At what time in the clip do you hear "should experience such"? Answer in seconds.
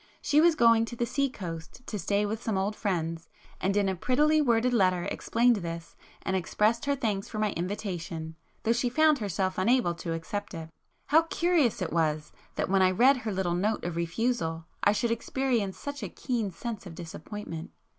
14.91-16.01